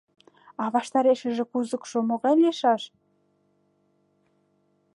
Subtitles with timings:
[0.61, 2.81] —А ваштарешыже кузыкшо могай лийшаш?